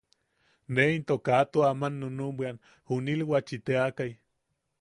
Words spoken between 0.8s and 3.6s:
into kaa tua aman nunnuʼubwian jinilwachi